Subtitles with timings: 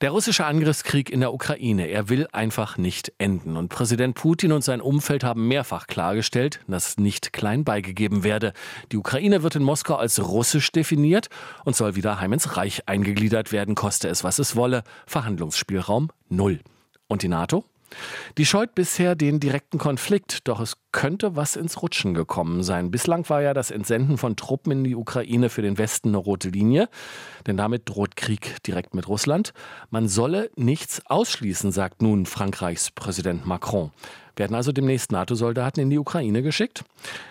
[0.00, 3.56] Der russische Angriffskrieg in der Ukraine, er will einfach nicht enden.
[3.56, 8.52] Und Präsident Putin und sein Umfeld haben mehrfach klargestellt, dass nicht klein beigegeben werde.
[8.92, 11.30] Die Ukraine wird in Moskau als russisch definiert
[11.64, 14.84] und soll wieder heim ins Reich eingegliedert werden, koste es, was es wolle.
[15.06, 16.60] Verhandlungsspielraum null.
[17.08, 17.64] Und die NATO?
[18.36, 22.90] Die scheut bisher den direkten Konflikt, doch es könnte was ins Rutschen gekommen sein.
[22.90, 26.48] Bislang war ja das Entsenden von Truppen in die Ukraine für den Westen eine rote
[26.48, 26.88] Linie,
[27.46, 29.52] denn damit droht Krieg direkt mit Russland.
[29.90, 33.90] Man solle nichts ausschließen, sagt nun Frankreichs Präsident Macron.
[34.36, 36.84] Werden also demnächst NATO-Soldaten in die Ukraine geschickt?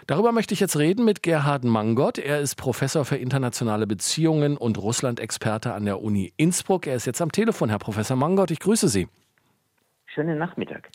[0.08, 2.17] Darüber möchte ich jetzt reden mit Gerhard Mangott.
[2.17, 6.85] Er ist Professor für internationale Beziehungen und Russland-Experte an der Uni Innsbruck.
[6.85, 7.69] Er ist jetzt am Telefon.
[7.69, 9.08] Herr Professor Mangott, ich grüße Sie
[10.17, 10.89] schönen Nachmittag.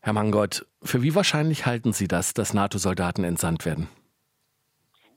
[0.00, 3.88] Herr Mangott, für wie wahrscheinlich halten Sie das, dass NATO-Soldaten entsandt werden?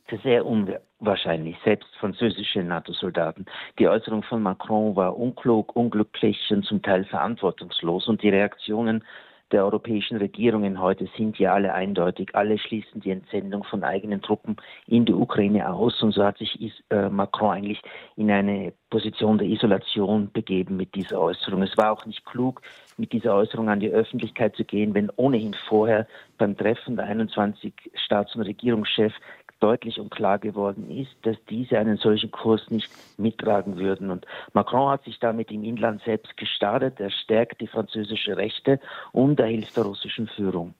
[0.07, 3.45] Für sehr unwahrscheinlich, selbst französische NATO-Soldaten.
[3.77, 9.05] Die Äußerung von Macron war unklug, unglücklich und zum Teil verantwortungslos und die Reaktionen
[9.51, 12.35] der europäischen Regierungen heute sind ja alle eindeutig.
[12.35, 16.01] Alle schließen die Entsendung von eigenen Truppen in die Ukraine aus.
[16.01, 17.81] Und so hat sich äh, Macron eigentlich
[18.15, 21.61] in eine Position der Isolation begeben mit dieser Äußerung.
[21.63, 22.61] Es war auch nicht klug,
[22.97, 27.73] mit dieser Äußerung an die Öffentlichkeit zu gehen, wenn ohnehin vorher beim Treffen der 21
[27.95, 29.15] Staats- und Regierungschefs
[29.59, 34.11] deutlich und klar geworden ist, dass diese einen solchen Kurs nicht mittragen würden.
[34.11, 36.99] Und Macron hat sich damit im Inland selbst gestartet.
[36.99, 38.79] Er stärkt die französische Rechte
[39.11, 40.73] und er hilft der russischen Führung.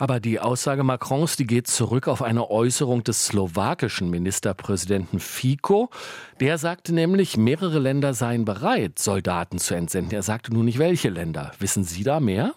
[0.00, 5.90] Aber die Aussage Macrons, die geht zurück auf eine Äußerung des slowakischen Ministerpräsidenten Fico.
[6.40, 10.14] Der sagte nämlich, mehrere Länder seien bereit, Soldaten zu entsenden.
[10.14, 11.52] Er sagte nur nicht, welche Länder.
[11.58, 12.54] Wissen Sie da mehr?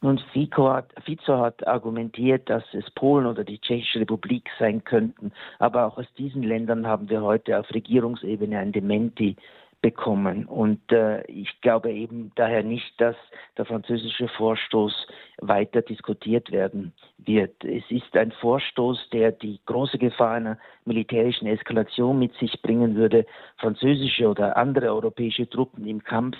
[0.00, 5.32] Nun, Fico hat, Fico hat argumentiert, dass es Polen oder die Tschechische Republik sein könnten.
[5.58, 9.36] Aber auch aus diesen Ländern haben wir heute auf Regierungsebene ein Dementi
[9.80, 10.46] bekommen.
[10.46, 13.16] Und äh, ich glaube eben daher nicht, dass
[13.56, 15.06] der französische Vorstoß
[15.40, 17.64] weiter diskutiert werden wird.
[17.64, 23.26] Es ist ein Vorstoß, der die große Gefahr einer militärischen Eskalation mit sich bringen würde,
[23.56, 26.36] französische oder andere europäische Truppen im Kampf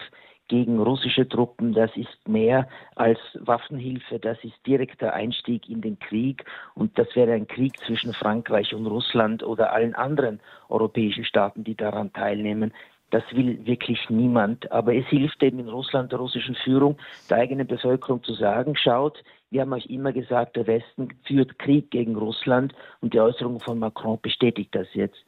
[0.48, 6.44] gegen russische Truppen, das ist mehr als Waffenhilfe, das ist direkter Einstieg in den Krieg
[6.75, 11.75] und das wäre ein Krieg zwischen Frankreich und Russland oder allen anderen europäischen Staaten, die
[11.76, 12.72] daran teilnehmen.
[13.10, 14.70] Das will wirklich niemand.
[14.70, 16.98] Aber es hilft eben in Russland der russischen Führung,
[17.31, 21.91] der eigenen Bevölkerung zu sagen, schaut, wir haben euch immer gesagt, der Westen führt Krieg
[21.91, 25.25] gegen Russland und die Äußerung von Macron bestätigt das jetzt.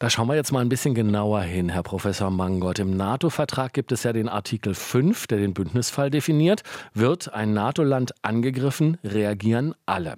[0.00, 2.78] Da schauen wir jetzt mal ein bisschen genauer hin, Herr Professor Mangott.
[2.78, 6.62] Im NATO-Vertrag gibt es ja den Artikel 5, der den Bündnisfall definiert.
[6.94, 10.14] Wird ein NATO-Land angegriffen, reagieren alle.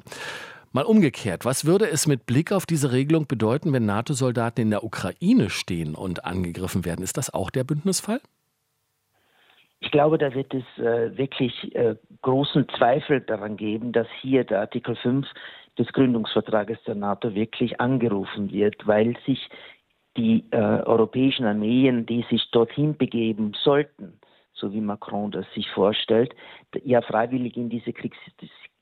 [0.70, 4.84] Mal umgekehrt, was würde es mit Blick auf diese Regelung bedeuten, wenn NATO-Soldaten in der
[4.84, 7.02] Ukraine stehen und angegriffen werden?
[7.02, 8.20] Ist das auch der Bündnisfall?
[9.80, 14.60] Ich glaube, da wird es äh, wirklich äh, großen Zweifel daran geben, dass hier der
[14.60, 15.26] Artikel 5
[15.78, 19.48] des Gründungsvertrages der NATO wirklich angerufen wird, weil sich
[20.16, 24.18] die äh, europäischen Armeen, die sich dorthin begeben sollten,
[24.52, 26.34] so wie Macron das sich vorstellt,
[26.84, 28.18] ja freiwillig in diese Kriegs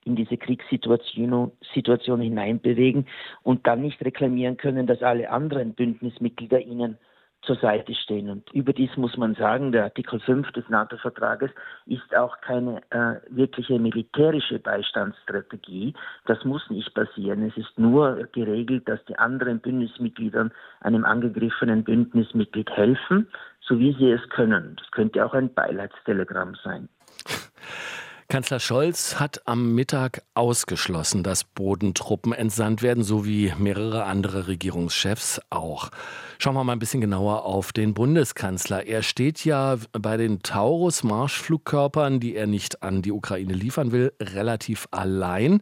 [0.05, 3.07] in diese Kriegssituation Situation hineinbewegen
[3.43, 6.97] und dann nicht reklamieren können, dass alle anderen Bündnismitglieder ihnen
[7.43, 8.29] zur Seite stehen.
[8.29, 11.51] Und überdies muss man sagen, der Artikel 5 des NATO-Vertrages
[11.87, 15.95] ist auch keine äh, wirkliche militärische Beistandsstrategie.
[16.27, 17.47] Das muss nicht passieren.
[17.49, 23.29] Es ist nur geregelt, dass die anderen Bündnismitglieder einem angegriffenen Bündnismitglied helfen,
[23.61, 24.77] so wie sie es können.
[24.77, 26.89] Das könnte auch ein Beileidstelegramm sein.
[28.31, 35.41] Kanzler Scholz hat am Mittag ausgeschlossen, dass Bodentruppen entsandt werden, so wie mehrere andere Regierungschefs
[35.51, 35.91] auch.
[36.39, 38.87] Schauen wir mal ein bisschen genauer auf den Bundeskanzler.
[38.87, 44.87] Er steht ja bei den Taurus-Marschflugkörpern, die er nicht an die Ukraine liefern will, relativ
[44.93, 45.61] allein.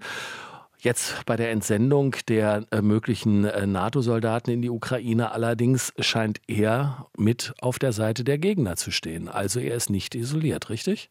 [0.78, 7.06] Jetzt bei der Entsendung der äh, möglichen äh, NATO-Soldaten in die Ukraine allerdings scheint er
[7.16, 9.26] mit auf der Seite der Gegner zu stehen.
[9.26, 11.08] Also er ist nicht isoliert, richtig?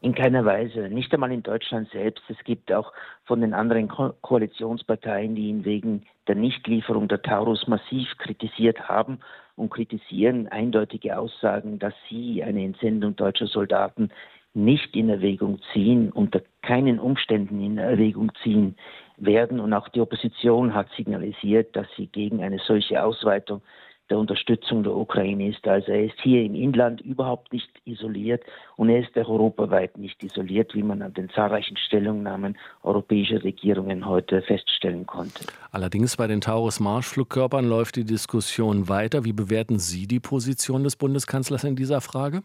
[0.00, 2.22] In keiner Weise, nicht einmal in Deutschland selbst.
[2.28, 2.92] Es gibt auch
[3.24, 9.18] von den anderen Ko Koalitionsparteien, die ihn wegen der Nichtlieferung der Taurus massiv kritisiert haben
[9.56, 14.10] und kritisieren eindeutige Aussagen, dass sie eine Entsendung deutscher Soldaten
[14.54, 18.76] nicht in Erwägung ziehen, unter keinen Umständen in Erwägung ziehen
[19.16, 19.58] werden.
[19.58, 23.62] Und auch die Opposition hat signalisiert, dass sie gegen eine solche Ausweitung
[24.10, 25.66] der Unterstützung der Ukraine ist.
[25.66, 28.42] Also er ist hier im Inland überhaupt nicht isoliert
[28.76, 34.06] und er ist auch europaweit nicht isoliert, wie man an den zahlreichen Stellungnahmen europäischer Regierungen
[34.06, 35.44] heute feststellen konnte.
[35.70, 39.24] Allerdings bei den Taurus-Marschflugkörpern läuft die Diskussion weiter.
[39.24, 42.42] Wie bewerten Sie die Position des Bundeskanzlers in dieser Frage?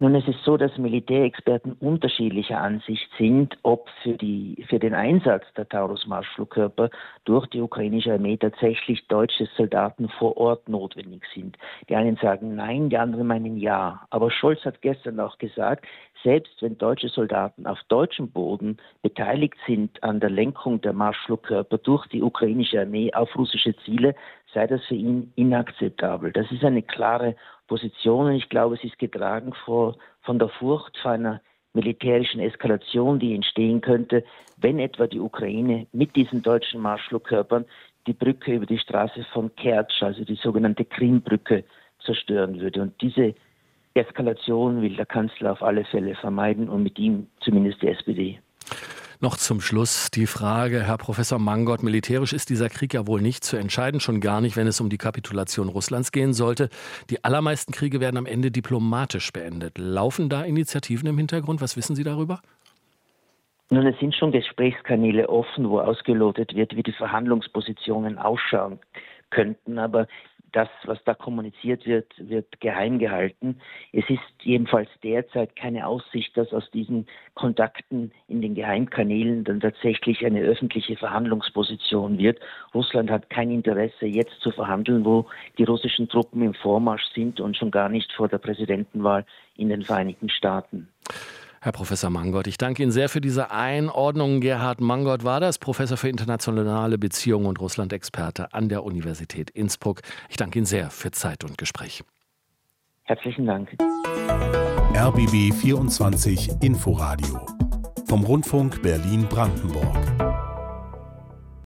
[0.00, 5.42] Nun, es ist so, dass Militärexperten unterschiedlicher Ansicht sind, ob für, die, für den Einsatz
[5.56, 6.90] der Taurus-Marschflugkörper
[7.24, 11.58] durch die ukrainische Armee tatsächlich deutsche Soldaten vor Ort notwendig sind.
[11.88, 14.06] Die einen sagen nein, die anderen meinen ja.
[14.10, 15.84] Aber Scholz hat gestern auch gesagt,
[16.22, 22.06] selbst wenn deutsche Soldaten auf deutschem Boden beteiligt sind an der Lenkung der Marschflugkörper durch
[22.06, 24.14] die ukrainische Armee auf russische Ziele,
[24.54, 26.32] sei das für ihn inakzeptabel.
[26.32, 27.36] Das ist eine klare
[27.66, 31.40] Position und ich glaube, sie ist getragen vor, von der Furcht vor einer
[31.74, 34.24] militärischen Eskalation, die entstehen könnte,
[34.56, 37.66] wenn etwa die Ukraine mit diesen deutschen Marschflugkörpern
[38.06, 41.64] die Brücke über die Straße von Kertsch, also die sogenannte Krimbrücke,
[42.04, 42.82] zerstören würde.
[42.82, 43.34] Und diese
[43.94, 48.40] Eskalation will der Kanzler auf alle Fälle vermeiden und mit ihm zumindest die SPD.
[49.20, 53.42] Noch zum Schluss die Frage, Herr Professor Mangott, militärisch ist dieser Krieg ja wohl nicht
[53.42, 56.68] zu entscheiden, schon gar nicht, wenn es um die Kapitulation Russlands gehen sollte.
[57.10, 59.76] Die allermeisten Kriege werden am Ende diplomatisch beendet.
[59.76, 61.60] Laufen da Initiativen im Hintergrund?
[61.60, 62.40] Was wissen Sie darüber?
[63.70, 68.78] Nun, es sind schon Gesprächskanäle offen, wo ausgelotet wird, wie die Verhandlungspositionen ausschauen
[69.30, 69.80] könnten.
[69.80, 70.06] Aber
[70.52, 73.60] das, was da kommuniziert wird, wird geheim gehalten.
[73.92, 80.24] Es ist jedenfalls derzeit keine Aussicht, dass aus diesen Kontakten in den Geheimkanälen dann tatsächlich
[80.24, 82.40] eine öffentliche Verhandlungsposition wird.
[82.74, 85.26] Russland hat kein Interesse, jetzt zu verhandeln, wo
[85.58, 89.24] die russischen Truppen im Vormarsch sind und schon gar nicht vor der Präsidentenwahl
[89.56, 90.88] in den Vereinigten Staaten.
[91.68, 94.40] Herr Professor Mangott, ich danke Ihnen sehr für diese Einordnung.
[94.40, 100.00] Gerhard Mangott war das, Professor für internationale Beziehungen und Russland-Experte an der Universität Innsbruck.
[100.30, 102.02] Ich danke Ihnen sehr für Zeit und Gespräch.
[103.02, 103.68] Herzlichen Dank.
[104.94, 107.44] RBB 24 Inforadio
[108.08, 110.47] vom Rundfunk Berlin-Brandenburg.